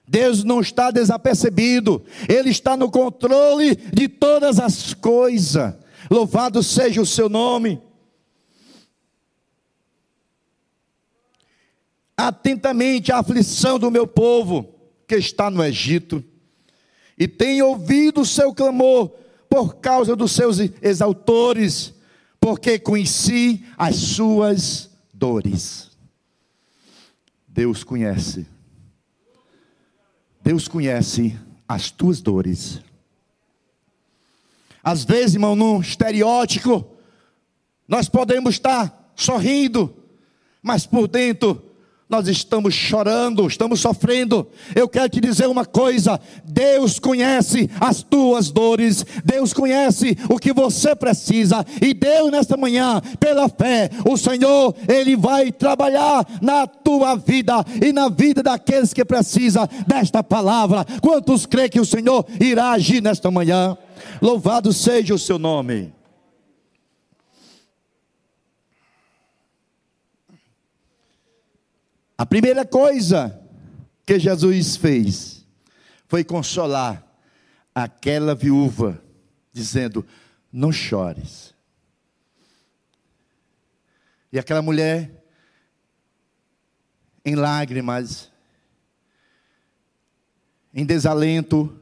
[0.07, 5.73] Deus não está desapercebido, Ele está no controle de todas as coisas.
[6.09, 7.81] Louvado seja o seu nome.
[12.15, 14.73] Atentamente a aflição do meu povo
[15.07, 16.23] que está no Egito,
[17.17, 19.11] e tenho ouvido o seu clamor
[19.49, 21.93] por causa dos seus exaltores,
[22.39, 25.94] porque conheci as suas dores.
[27.55, 28.45] Deus conhece.
[30.43, 32.81] Deus conhece as tuas dores.
[34.83, 36.85] Às vezes, irmão, num estereótipo,
[37.87, 39.95] nós podemos estar sorrindo,
[40.61, 41.63] mas por dentro
[42.15, 44.47] nós estamos chorando, estamos sofrendo.
[44.73, 50.53] Eu quero te dizer uma coisa: Deus conhece as tuas dores, Deus conhece o que
[50.53, 57.15] você precisa, e Deus, nesta manhã, pela fé, o Senhor, Ele vai trabalhar na tua
[57.15, 60.85] vida e na vida daqueles que precisam desta palavra.
[61.01, 63.77] Quantos crê que o Senhor irá agir nesta manhã?
[64.21, 65.94] Louvado seja o seu nome.
[72.17, 73.41] A primeira coisa
[74.05, 75.45] que Jesus fez
[76.07, 77.05] foi consolar
[77.73, 79.01] aquela viúva,
[79.51, 80.05] dizendo:
[80.51, 81.53] Não chores.
[84.31, 85.23] E aquela mulher,
[87.23, 88.31] em lágrimas,
[90.73, 91.77] em desalento,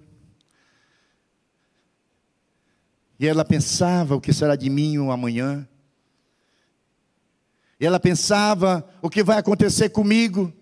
[3.19, 5.67] e ela pensava: O que será de mim amanhã?
[7.84, 10.54] E ela pensava: o que vai acontecer comigo?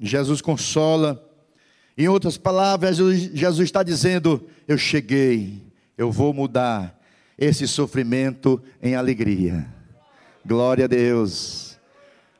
[0.00, 1.22] Jesus consola.
[1.94, 5.62] Em outras palavras, Jesus está dizendo: Eu cheguei,
[5.98, 6.98] eu vou mudar
[7.36, 9.70] esse sofrimento em alegria.
[10.46, 11.78] Glória a Deus.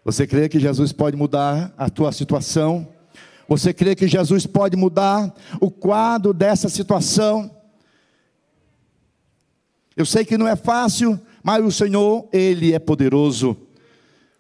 [0.03, 2.89] Você crê que Jesus pode mudar a tua situação?
[3.47, 5.31] Você crê que Jesus pode mudar
[5.61, 7.55] o quadro dessa situação?
[9.97, 13.55] Eu sei que não é fácil, mas o Senhor, Ele é poderoso.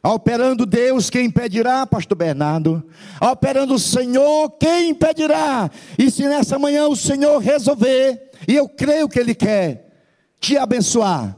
[0.03, 2.83] Operando Deus, quem impedirá, Pastor Bernardo?
[3.21, 5.71] Operando o Senhor, quem impedirá?
[5.99, 9.93] E se nessa manhã o Senhor resolver, e eu creio que Ele quer
[10.40, 11.37] te abençoar,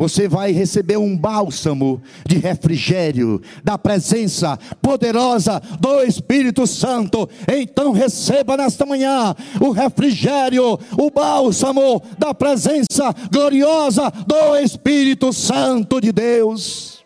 [0.00, 7.28] você vai receber um bálsamo de refrigério da presença poderosa do Espírito Santo.
[7.46, 16.12] Então receba nesta manhã o refrigério, o bálsamo da presença gloriosa do Espírito Santo de
[16.12, 17.04] Deus.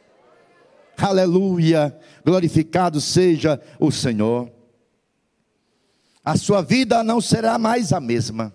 [0.97, 1.99] Aleluia!
[2.25, 4.49] Glorificado seja o Senhor.
[6.25, 8.55] A sua vida não será mais a mesma.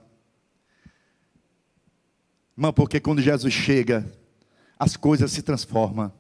[2.56, 4.19] Irmão, porque quando Jesus chega,
[4.80, 6.12] as coisas se transformam.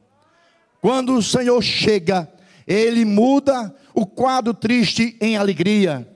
[0.81, 2.29] Quando o Senhor chega,
[2.67, 6.07] ele muda o quadro triste em alegria.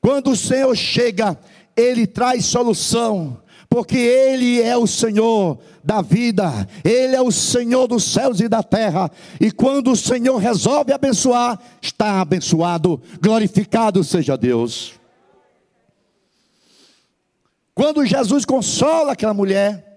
[0.00, 1.38] Quando o Senhor chega,
[1.76, 8.04] ele traz solução, porque ele é o Senhor da vida, ele é o Senhor dos
[8.04, 9.10] céus e da terra.
[9.40, 13.02] E quando o Senhor resolve abençoar, está abençoado.
[13.20, 14.94] Glorificado seja Deus.
[17.74, 19.93] Quando Jesus consola aquela mulher,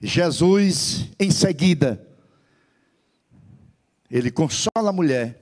[0.00, 2.06] Jesus, em seguida,
[4.10, 5.40] ele consola a mulher,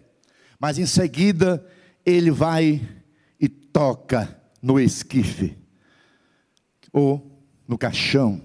[0.58, 1.64] mas em seguida
[2.04, 2.80] ele vai
[3.40, 5.56] e toca no esquife
[6.92, 8.40] ou no caixão.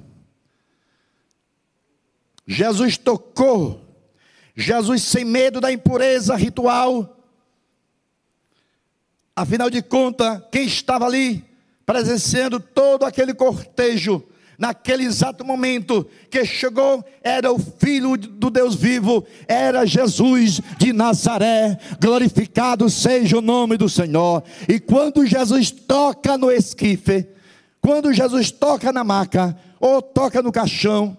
[2.46, 3.86] Jesus tocou,
[4.56, 7.16] Jesus sem medo da impureza ritual.
[9.36, 11.46] Afinal de contas, quem estava ali
[11.86, 14.28] presenciando todo aquele cortejo
[14.60, 21.80] naquele exato momento que chegou, era o Filho do Deus vivo, era Jesus de Nazaré,
[22.00, 24.44] glorificado seja o nome do Senhor.
[24.68, 27.26] E quando Jesus toca no esquife,
[27.80, 31.18] quando Jesus toca na maca, ou toca no caixão,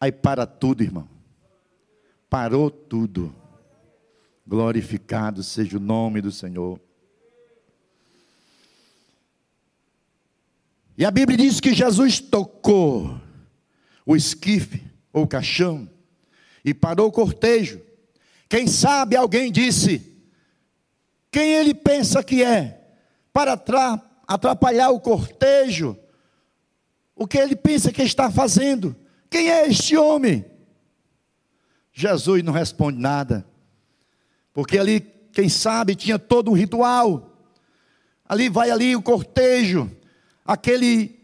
[0.00, 1.08] aí para tudo, irmão.
[2.28, 3.32] Parou tudo.
[4.44, 6.80] Glorificado seja o nome do Senhor.
[10.98, 13.20] E a Bíblia diz que Jesus tocou
[14.04, 14.82] o esquife
[15.12, 15.88] ou caixão
[16.64, 17.80] e parou o cortejo.
[18.48, 20.20] Quem sabe alguém disse:
[21.30, 22.80] quem ele pensa que é
[23.32, 23.52] para
[24.26, 25.96] atrapalhar o cortejo?
[27.14, 28.96] O que ele pensa que está fazendo?
[29.30, 30.44] Quem é este homem?
[31.92, 33.46] Jesus não responde nada,
[34.52, 35.00] porque ali,
[35.32, 37.24] quem sabe, tinha todo um ritual.
[38.24, 39.90] Ali vai ali o cortejo,
[40.48, 41.20] aquele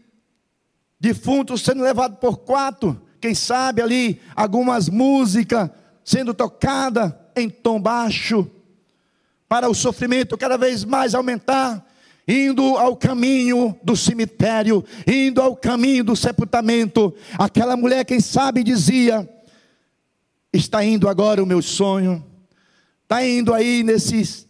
[0.99, 5.71] defunto sendo levado por quatro, quem sabe ali algumas músicas
[6.03, 8.47] sendo tocada em tom baixo,
[9.49, 11.83] para o sofrimento cada vez mais aumentar,
[12.27, 17.13] indo ao caminho do cemitério, indo ao caminho do sepultamento.
[17.33, 19.27] Aquela mulher, quem sabe, dizia:
[20.53, 22.23] Está indo agora o meu sonho,
[23.03, 24.47] está indo aí nesse,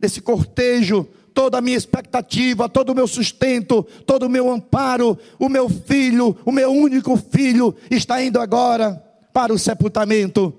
[0.00, 5.48] nesse cortejo toda a minha expectativa, todo o meu sustento, todo o meu amparo, o
[5.48, 9.02] meu filho, o meu único filho, está indo agora
[9.32, 10.52] para o sepultamento.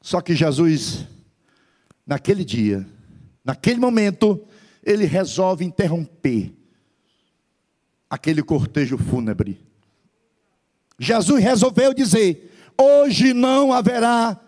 [0.00, 1.06] Só que Jesus,
[2.06, 2.86] naquele dia,
[3.44, 4.42] naquele momento,
[4.82, 6.54] ele resolve interromper
[8.08, 9.60] aquele cortejo fúnebre.
[10.98, 14.38] Jesus resolveu dizer: hoje não haverá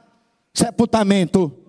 [0.54, 1.61] sepultamento.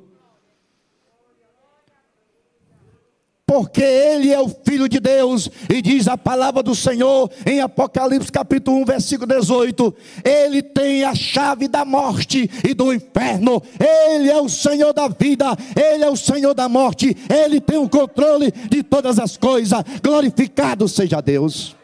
[3.53, 8.31] Porque Ele é o Filho de Deus, e diz a palavra do Senhor em Apocalipse
[8.31, 9.95] capítulo 1, versículo 18:
[10.25, 15.55] Ele tem a chave da morte e do inferno, Ele é o Senhor da vida,
[15.75, 20.87] Ele é o Senhor da morte, Ele tem o controle de todas as coisas, glorificado
[20.87, 21.75] seja Deus.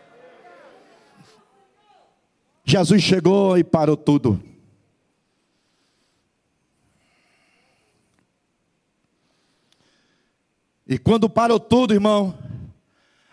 [2.65, 4.48] Jesus chegou e parou tudo.
[10.89, 12.35] E quando parou tudo, irmão,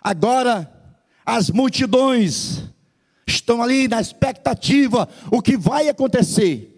[0.03, 0.71] agora
[1.25, 2.63] as multidões
[3.27, 6.71] estão ali na expectativa o que vai acontecer.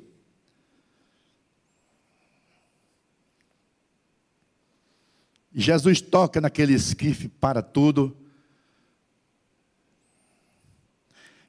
[5.53, 8.17] Jesus toca naquele esquife para tudo.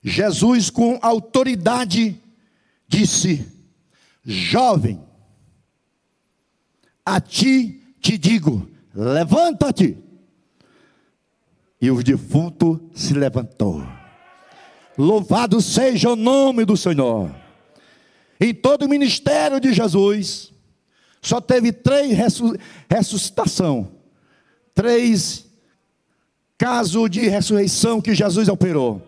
[0.01, 2.19] Jesus, com autoridade,
[2.87, 3.47] disse:
[4.25, 4.99] Jovem,
[7.05, 9.97] a ti te digo, levanta-te.
[11.81, 13.81] E o defunto se levantou.
[14.97, 17.33] Louvado seja o nome do Senhor.
[18.39, 20.51] Em todo o ministério de Jesus,
[21.21, 22.17] só teve três
[22.89, 23.89] ressuscitação,
[24.75, 25.45] três
[26.57, 29.01] casos de ressurreição que Jesus operou.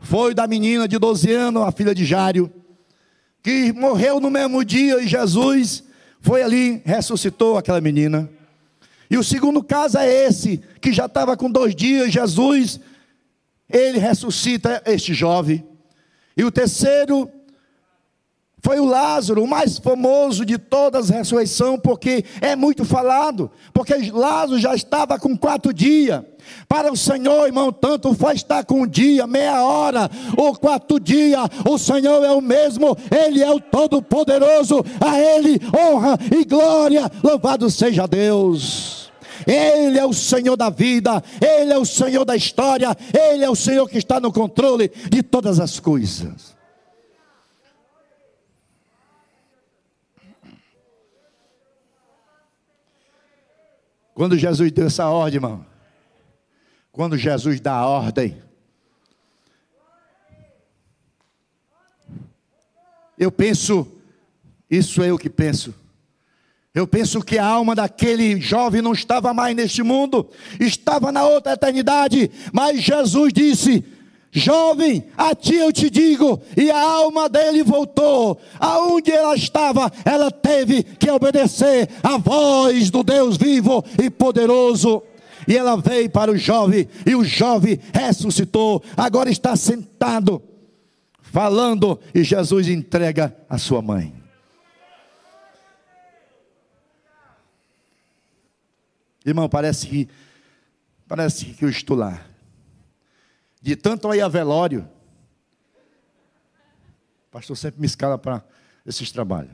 [0.00, 2.52] Foi da menina de 12 anos, a filha de Jário,
[3.42, 5.82] que morreu no mesmo dia e Jesus
[6.20, 8.30] foi ali, ressuscitou aquela menina.
[9.10, 12.78] E o segundo caso é esse, que já estava com dois dias, Jesus,
[13.68, 15.66] ele ressuscita este jovem.
[16.36, 17.28] E o terceiro
[18.62, 23.94] foi o Lázaro, o mais famoso de todas as ressurreições, porque é muito falado, porque
[24.12, 26.22] Lázaro já estava com quatro dias.
[26.68, 31.40] Para o Senhor, irmão, tanto faz estar com um dia, meia hora ou quatro dias,
[31.68, 37.70] o Senhor é o mesmo, Ele é o Todo-Poderoso, a Ele honra e glória, louvado
[37.70, 38.99] seja Deus.
[39.46, 43.56] Ele é o Senhor da vida, Ele é o Senhor da história, Ele é o
[43.56, 46.56] Senhor que está no controle de todas as coisas.
[54.14, 55.64] Quando Jesus deu essa ordem, irmão,
[56.92, 58.36] quando Jesus dá a ordem,
[63.16, 63.86] eu penso,
[64.70, 65.74] isso é o que penso,
[66.72, 70.28] eu penso que a alma daquele jovem não estava mais neste mundo,
[70.60, 73.84] estava na outra eternidade, mas Jesus disse:
[74.30, 78.40] Jovem, a ti eu te digo, e a alma dele voltou.
[78.60, 85.02] Aonde ela estava, ela teve que obedecer à voz do Deus vivo e poderoso.
[85.48, 90.40] E ela veio para o jovem, e o jovem ressuscitou, agora está sentado,
[91.20, 94.19] falando, e Jesus entrega a sua mãe.
[99.24, 100.08] Irmão, parece que
[101.06, 102.20] parece que eu estou lá.
[103.60, 104.88] De tanto ir a velório.
[107.28, 108.42] O pastor sempre me escala para
[108.86, 109.52] esses trabalhos.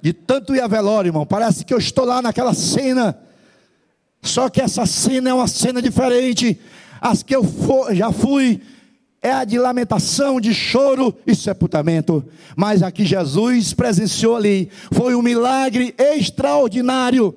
[0.00, 3.18] De tanto ir a velório, irmão, parece que eu estou lá naquela cena.
[4.22, 6.60] Só que essa cena é uma cena diferente.
[7.00, 8.60] As que eu for, já fui
[9.22, 12.24] é a de lamentação, de choro e sepultamento.
[12.54, 14.70] Mas aqui Jesus presenciou ali.
[14.92, 17.36] Foi um milagre extraordinário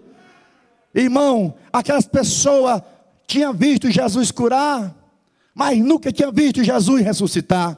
[0.93, 2.81] Irmão, aquelas pessoas
[3.27, 4.95] tinham visto Jesus curar,
[5.53, 7.77] mas nunca tinham visto Jesus ressuscitar.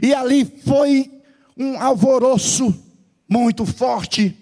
[0.00, 1.10] E ali foi
[1.56, 2.74] um alvoroço
[3.28, 4.36] muito forte.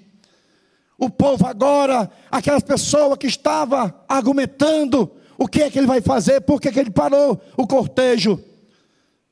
[0.99, 6.43] O povo agora, aquelas pessoas que estavam argumentando o que é que ele vai fazer,
[6.43, 8.39] por que, é que ele parou o cortejo.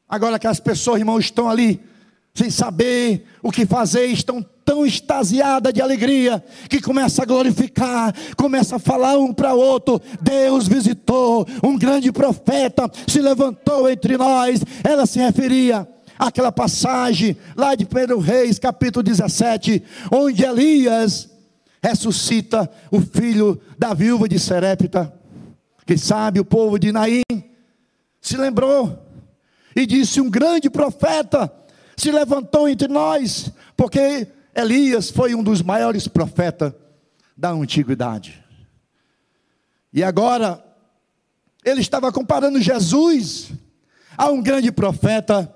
[0.08, 1.82] Agora aquelas pessoas, irmãos, estão ali
[2.38, 8.76] sem saber o que fazer, estão tão extasiada de alegria que começa a glorificar, começa
[8.76, 10.00] a falar um para outro.
[10.20, 14.60] Deus visitou, um grande profeta se levantou entre nós.
[14.84, 15.86] Ela se referia
[16.16, 19.82] àquela passagem lá de Pedro Reis, capítulo 17,
[20.12, 21.28] onde Elias
[21.82, 25.12] ressuscita o filho da viúva de Serepta.
[25.84, 27.22] Quem sabe o povo de Naim
[28.20, 28.96] se lembrou
[29.74, 31.52] e disse: Um grande profeta
[31.98, 36.72] se levantou entre nós, porque Elias foi um dos maiores profetas
[37.36, 38.42] da antiguidade.
[39.92, 40.64] E agora,
[41.64, 43.50] ele estava comparando Jesus
[44.16, 45.52] a um grande profeta,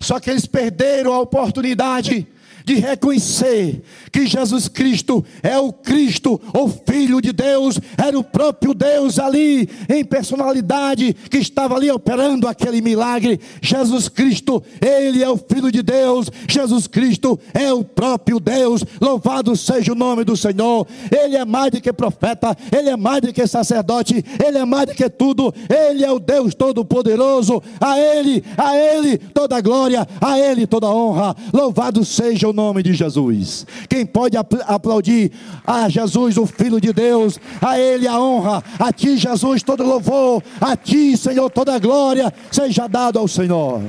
[0.00, 2.26] só que eles perderam a oportunidade
[2.68, 8.74] de reconhecer que Jesus Cristo é o Cristo, o Filho de Deus, era o próprio
[8.74, 13.40] Deus ali, em personalidade, que estava ali operando aquele milagre.
[13.62, 19.56] Jesus Cristo, Ele é o Filho de Deus, Jesus Cristo é o próprio Deus, louvado
[19.56, 20.86] seja o nome do Senhor.
[21.10, 24.88] Ele é mais do que profeta, Ele é mais do que sacerdote, Ele é mais
[24.88, 30.38] do que tudo, Ele é o Deus Todo-Poderoso, a Ele, a Ele toda glória, a
[30.38, 33.64] Ele toda honra, louvado seja o nome de Jesus.
[33.88, 35.30] Quem pode aplaudir
[35.64, 40.42] a Jesus, o Filho de Deus, a Ele a honra, a Ti, Jesus, todo louvor,
[40.60, 43.80] a Ti, Senhor, toda glória seja dado ao Senhor.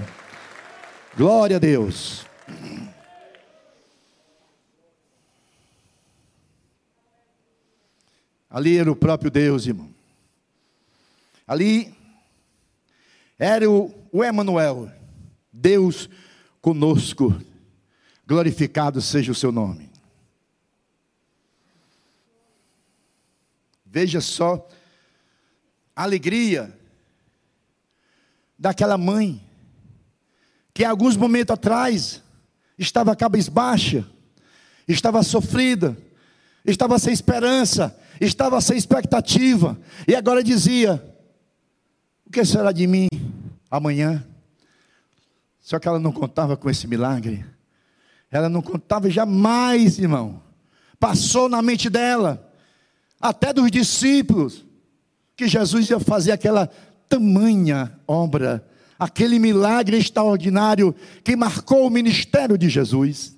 [1.18, 2.24] Glória a Deus.
[8.52, 9.90] Ali era o próprio Deus, irmão.
[11.48, 11.92] Ali
[13.40, 14.92] era o, o Emanuel,
[15.52, 16.08] Deus
[16.62, 17.36] conosco.
[18.30, 19.90] Glorificado seja o seu nome.
[23.84, 24.70] Veja só
[25.96, 26.72] a alegria
[28.56, 29.44] daquela mãe,
[30.76, 32.22] que alguns momentos atrás
[32.78, 34.08] estava cabisbaixa,
[34.88, 35.98] estava sofrida,
[36.64, 39.76] estava sem esperança, estava sem expectativa,
[40.08, 41.04] e agora dizia:
[42.28, 43.08] O que será de mim
[43.72, 44.24] amanhã?
[45.60, 47.44] Só que ela não contava com esse milagre.
[48.32, 50.42] Ela não contava jamais, irmão.
[51.00, 52.52] Passou na mente dela,
[53.20, 54.66] até dos discípulos,
[55.36, 56.68] que Jesus ia fazer aquela
[57.08, 58.68] tamanha obra,
[59.00, 63.36] aquele milagre extraordinário que marcou o ministério de Jesus.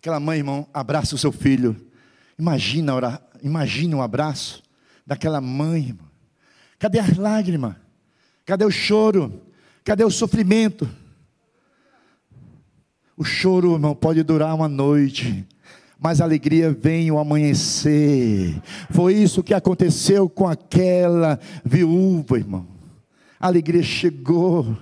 [0.00, 1.76] Aquela mãe, irmão, abraça o seu filho.
[2.38, 4.62] Imagina, orar, imagina um abraço
[5.06, 6.08] daquela mãe, irmão.
[6.78, 7.74] Cadê as lágrimas?
[8.46, 9.42] Cadê o choro?
[9.88, 10.86] Cadê o sofrimento?
[13.16, 15.46] O choro, irmão, pode durar uma noite,
[15.98, 18.60] mas a alegria vem o amanhecer.
[18.90, 22.66] Foi isso que aconteceu com aquela viúva, irmão.
[23.40, 24.76] A alegria chegou.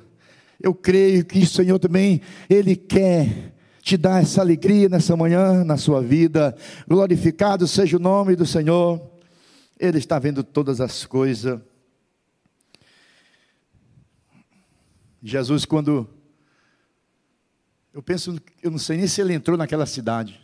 [0.61, 5.77] Eu creio que o Senhor também, Ele quer te dar essa alegria nessa manhã, na
[5.77, 6.53] sua vida.
[6.89, 9.01] Glorificado seja o nome do Senhor.
[9.79, 11.61] Ele está vendo todas as coisas.
[15.23, 16.09] Jesus, quando.
[17.93, 20.41] Eu penso, eu não sei nem se ele entrou naquela cidade.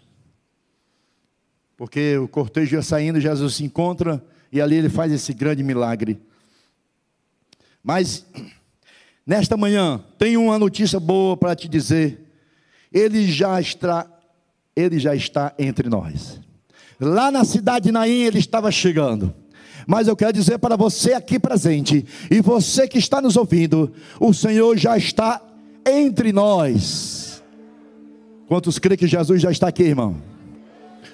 [1.76, 6.20] Porque o cortejo ia saindo, Jesus se encontra e ali ele faz esse grande milagre.
[7.82, 8.24] Mas,
[9.26, 12.20] nesta manhã, tenho uma notícia boa para te dizer.
[12.92, 14.06] Ele já está,
[14.76, 16.40] ele já está entre nós.
[17.00, 19.34] Lá na cidade de Naim, ele estava chegando.
[19.86, 24.32] Mas eu quero dizer para você aqui presente e você que está nos ouvindo, o
[24.32, 25.40] Senhor já está
[25.86, 27.42] entre nós.
[28.48, 30.16] Quantos creem que Jesus já está aqui, irmão?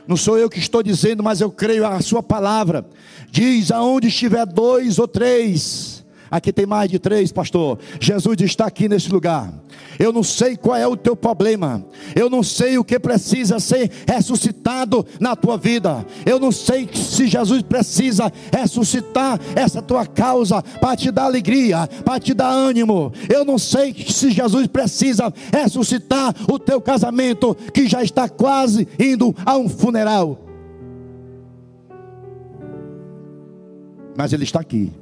[0.07, 2.87] Não sou eu que estou dizendo, mas eu creio a sua palavra.
[3.31, 5.99] Diz aonde estiver dois ou três
[6.31, 7.79] Aqui tem mais de três, pastor.
[8.01, 9.53] Jesus está aqui nesse lugar.
[9.99, 11.85] Eu não sei qual é o teu problema.
[12.15, 16.07] Eu não sei o que precisa ser ressuscitado na tua vida.
[16.25, 22.21] Eu não sei se Jesus precisa ressuscitar essa tua causa para te dar alegria, para
[22.21, 23.13] te dar ânimo.
[23.29, 29.35] Eu não sei se Jesus precisa ressuscitar o teu casamento que já está quase indo
[29.45, 30.45] a um funeral.
[34.17, 34.93] Mas ele está aqui.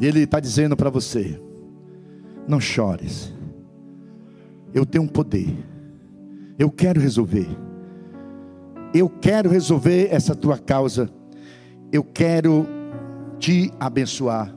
[0.00, 1.40] E Ele está dizendo para você:
[2.48, 3.32] não chores,
[4.72, 5.54] eu tenho um poder,
[6.58, 7.46] eu quero resolver,
[8.94, 11.10] eu quero resolver essa tua causa,
[11.92, 12.66] eu quero
[13.38, 14.54] te abençoar.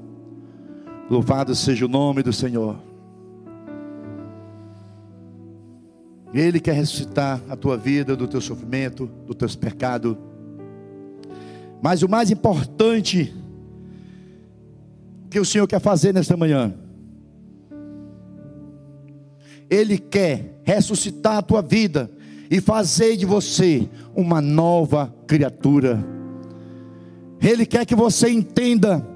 [1.10, 2.78] Louvado seja o nome do Senhor.
[6.34, 10.16] Ele quer ressuscitar a tua vida do teu sofrimento, do teus pecados.
[11.82, 13.36] Mas o mais importante
[15.30, 16.74] que o Senhor quer fazer nesta manhã?
[19.72, 22.12] Ele quer ressuscitar a tua vida
[22.50, 26.06] e fazer de você uma nova criatura.
[27.42, 29.08] Ele quer que você entenda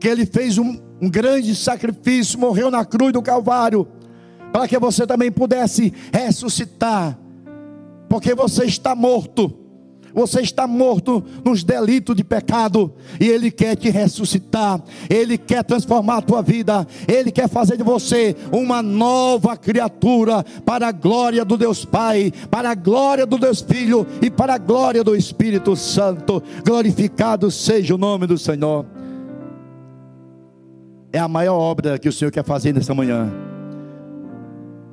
[0.00, 3.86] que Ele fez um, um grande sacrifício, morreu na cruz do Calvário,
[4.50, 7.18] para que você também pudesse ressuscitar,
[8.08, 9.63] porque você está morto.
[10.14, 16.18] Você está morto nos delitos de pecado e Ele quer te ressuscitar, Ele quer transformar
[16.18, 21.56] a tua vida, Ele quer fazer de você uma nova criatura para a glória do
[21.56, 26.40] Deus Pai, para a glória do Deus Filho e para a glória do Espírito Santo.
[26.64, 28.86] Glorificado seja o nome do Senhor.
[31.12, 33.32] É a maior obra que o Senhor quer fazer nesta manhã.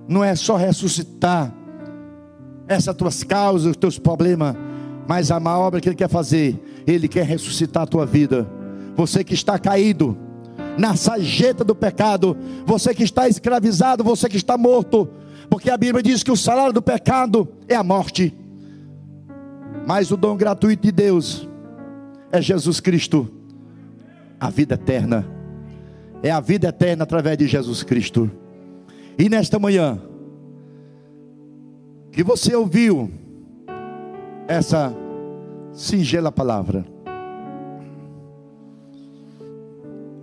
[0.08, 1.54] Não é só ressuscitar
[2.68, 4.56] essas tuas causas, os teus problemas
[5.12, 6.58] mas a maior obra que Ele quer fazer,
[6.88, 8.48] Ele quer ressuscitar a tua vida.
[8.96, 10.18] Você que está caído
[10.78, 15.10] na sajeta do pecado, você que está escravizado, você que está morto,
[15.50, 18.34] porque a Bíblia diz que o salário do pecado é a morte,
[19.86, 21.46] mas o dom gratuito de Deus
[22.32, 23.30] é Jesus Cristo,
[24.40, 25.28] a vida eterna.
[26.24, 28.32] É a vida eterna através de Jesus Cristo.
[29.20, 30.02] E nesta manhã,
[32.14, 33.12] que você ouviu
[34.48, 35.01] essa
[35.74, 36.86] singela palavra.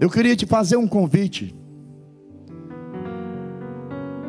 [0.01, 1.55] Eu queria te fazer um convite.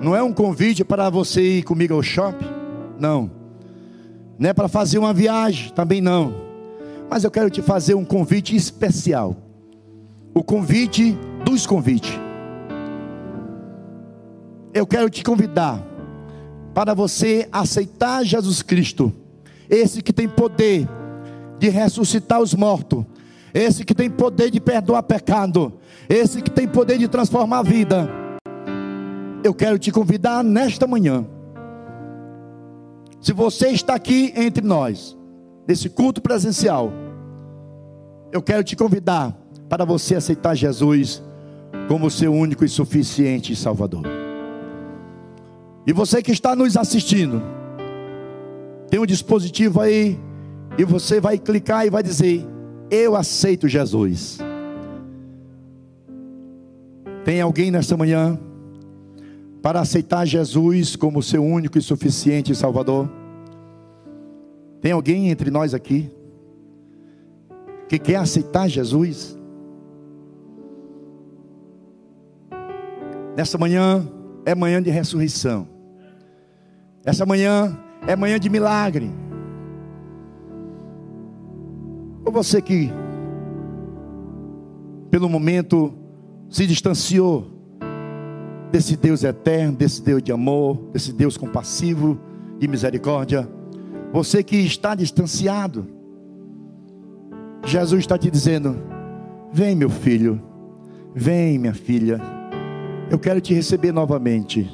[0.01, 2.47] Não é um convite para você ir comigo ao shopping,
[2.97, 3.29] não.
[4.37, 6.33] Não é para fazer uma viagem, também não.
[7.09, 9.35] Mas eu quero te fazer um convite especial.
[10.33, 12.17] O convite dos convites.
[14.73, 15.83] Eu quero te convidar
[16.73, 19.13] para você aceitar Jesus Cristo
[19.69, 20.87] esse que tem poder
[21.59, 23.05] de ressuscitar os mortos,
[23.53, 25.73] esse que tem poder de perdoar pecado,
[26.07, 28.09] esse que tem poder de transformar a vida.
[29.43, 31.25] Eu quero te convidar nesta manhã.
[33.21, 35.17] Se você está aqui entre nós,
[35.67, 36.91] nesse culto presencial,
[38.31, 39.37] eu quero te convidar
[39.67, 41.21] para você aceitar Jesus
[41.87, 44.03] como seu único e suficiente Salvador.
[45.85, 47.41] E você que está nos assistindo,
[48.89, 50.19] tem um dispositivo aí
[50.79, 52.47] e você vai clicar e vai dizer:
[52.89, 54.39] Eu aceito Jesus.
[57.25, 58.39] Tem alguém nesta manhã
[59.61, 63.11] para aceitar Jesus como seu único e suficiente Salvador?
[64.79, 66.09] Tem alguém entre nós aqui
[67.89, 69.37] que quer aceitar Jesus?
[73.35, 74.07] Nessa manhã
[74.45, 75.67] é manhã de ressurreição.
[77.03, 77.77] Essa manhã
[78.07, 79.11] é manhã de milagre.
[82.29, 82.91] Ou você que,
[85.09, 85.91] pelo momento,
[86.47, 87.47] se distanciou
[88.71, 92.19] desse Deus eterno, desse Deus de amor, desse Deus compassivo
[92.61, 93.49] e misericórdia.
[94.13, 95.87] Você que está distanciado,
[97.65, 98.77] Jesus está te dizendo:
[99.51, 100.39] Vem, meu filho,
[101.15, 102.21] vem, minha filha,
[103.09, 104.69] eu quero te receber novamente.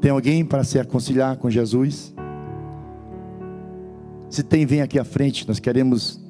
[0.00, 2.12] Tem alguém para se aconselhar com Jesus?
[4.28, 6.28] Se tem, vem aqui à frente, nós queremos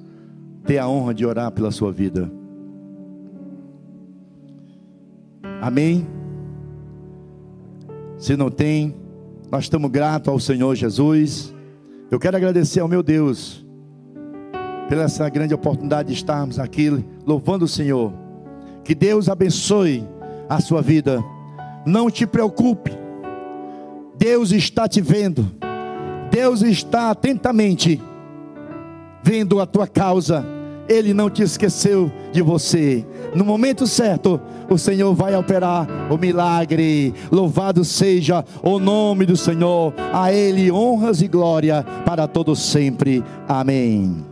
[0.70, 2.30] ter a honra de orar pela sua vida.
[5.60, 6.06] Amém?
[8.16, 8.94] Se não tem,
[9.50, 11.52] nós estamos gratos ao Senhor Jesus.
[12.08, 13.66] Eu quero agradecer ao meu Deus
[14.88, 18.12] pela essa grande oportunidade de estarmos aqui louvando o Senhor.
[18.84, 20.06] Que Deus abençoe
[20.48, 21.20] a sua vida.
[21.84, 22.92] Não te preocupe.
[24.16, 25.50] Deus está te vendo.
[26.30, 28.00] Deus está atentamente
[29.20, 30.59] vendo a tua causa.
[30.90, 33.06] Ele não te esqueceu de você.
[33.32, 37.14] No momento certo, o Senhor vai operar o milagre.
[37.30, 39.94] Louvado seja o nome do Senhor.
[40.12, 43.22] A Ele honras e glória para todos sempre.
[43.48, 44.29] Amém.